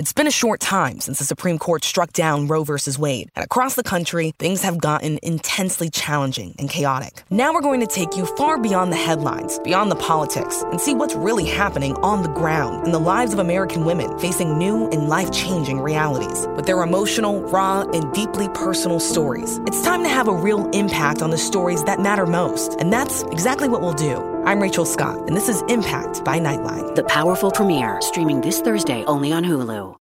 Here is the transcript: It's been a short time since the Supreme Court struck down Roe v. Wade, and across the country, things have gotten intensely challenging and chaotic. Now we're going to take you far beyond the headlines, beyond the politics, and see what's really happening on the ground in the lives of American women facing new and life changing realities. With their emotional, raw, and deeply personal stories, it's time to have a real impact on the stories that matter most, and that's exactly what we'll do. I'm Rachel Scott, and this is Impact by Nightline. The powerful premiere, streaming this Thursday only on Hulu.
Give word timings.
It's 0.00 0.14
been 0.14 0.26
a 0.26 0.30
short 0.30 0.60
time 0.60 0.98
since 1.00 1.18
the 1.18 1.26
Supreme 1.26 1.58
Court 1.58 1.84
struck 1.84 2.14
down 2.14 2.46
Roe 2.46 2.64
v. 2.64 2.72
Wade, 2.98 3.30
and 3.36 3.44
across 3.44 3.74
the 3.74 3.82
country, 3.82 4.32
things 4.38 4.62
have 4.62 4.78
gotten 4.78 5.18
intensely 5.22 5.90
challenging 5.90 6.54
and 6.58 6.70
chaotic. 6.70 7.22
Now 7.28 7.52
we're 7.52 7.60
going 7.60 7.80
to 7.80 7.86
take 7.86 8.16
you 8.16 8.24
far 8.24 8.56
beyond 8.56 8.92
the 8.92 8.96
headlines, 8.96 9.58
beyond 9.58 9.90
the 9.90 9.96
politics, 9.96 10.62
and 10.70 10.80
see 10.80 10.94
what's 10.94 11.14
really 11.14 11.44
happening 11.44 11.96
on 11.96 12.22
the 12.22 12.30
ground 12.30 12.86
in 12.86 12.92
the 12.92 12.98
lives 12.98 13.34
of 13.34 13.40
American 13.40 13.84
women 13.84 14.18
facing 14.18 14.56
new 14.56 14.88
and 14.88 15.10
life 15.10 15.30
changing 15.32 15.80
realities. 15.82 16.46
With 16.56 16.64
their 16.64 16.80
emotional, 16.80 17.42
raw, 17.50 17.82
and 17.82 18.10
deeply 18.14 18.48
personal 18.54 19.00
stories, 19.00 19.60
it's 19.66 19.82
time 19.82 20.02
to 20.04 20.08
have 20.08 20.28
a 20.28 20.32
real 20.32 20.70
impact 20.70 21.20
on 21.20 21.28
the 21.28 21.36
stories 21.36 21.84
that 21.84 22.00
matter 22.00 22.24
most, 22.24 22.72
and 22.80 22.90
that's 22.90 23.20
exactly 23.24 23.68
what 23.68 23.82
we'll 23.82 23.92
do. 23.92 24.29
I'm 24.44 24.58
Rachel 24.58 24.86
Scott, 24.86 25.18
and 25.28 25.36
this 25.36 25.50
is 25.50 25.62
Impact 25.68 26.24
by 26.24 26.40
Nightline. 26.40 26.94
The 26.94 27.04
powerful 27.04 27.50
premiere, 27.50 28.00
streaming 28.00 28.40
this 28.40 28.60
Thursday 28.60 29.04
only 29.04 29.32
on 29.32 29.44
Hulu. 29.44 29.94